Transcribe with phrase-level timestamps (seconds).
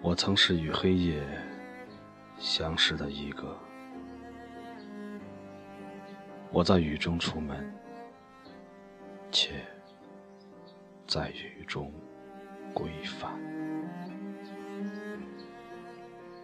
[0.00, 1.22] 我曾是与黑夜
[2.38, 3.58] 相识的一个，
[6.50, 7.74] 我在雨中出门，
[9.30, 9.64] 且
[11.06, 11.92] 在雨中
[12.72, 13.30] 归返。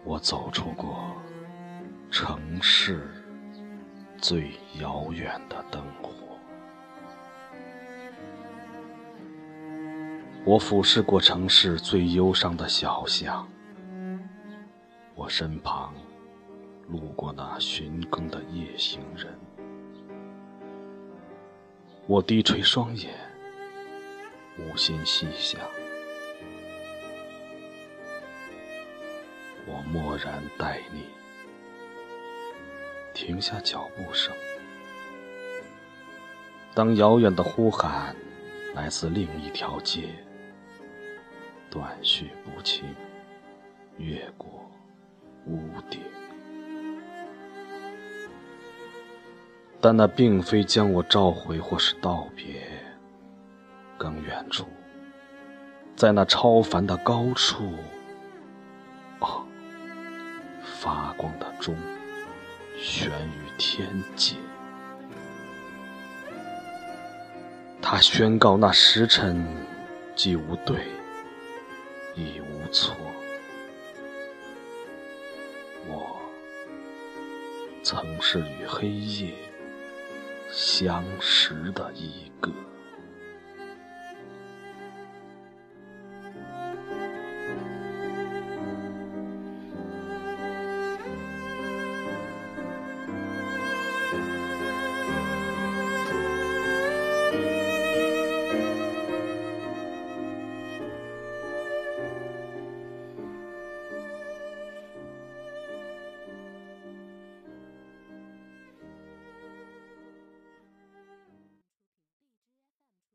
[0.03, 1.15] 我走出过
[2.11, 3.09] 城市
[4.17, 6.11] 最遥远的灯火，
[10.47, 13.49] 我俯视过城市最忧伤的小巷，
[15.15, 15.91] 我身旁
[16.87, 19.35] 路过那寻更的夜行人，
[22.05, 23.11] 我低垂双眼，
[24.59, 25.59] 无心细想。
[29.65, 31.05] 我默然待你，
[33.15, 34.31] 停下脚步声。
[36.75, 38.15] 当遥远的呼喊
[38.75, 40.09] 来自另一条街，
[41.75, 42.85] 断续不清，
[43.97, 44.71] 越过
[45.45, 45.59] 屋
[45.89, 45.99] 顶，
[49.81, 52.65] 但那并非将我召回或是道别。
[53.97, 54.67] 更远处，
[55.97, 57.73] 在那超凡的高处，
[59.19, 59.45] 哦。
[60.63, 61.75] 发光的钟
[62.77, 64.37] 悬于天际，
[67.81, 69.45] 它宣告那时辰
[70.15, 70.85] 既无对，
[72.15, 72.95] 已无错。
[75.87, 76.17] 我
[77.83, 79.33] 曾是与黑夜
[80.49, 82.64] 相识的一个。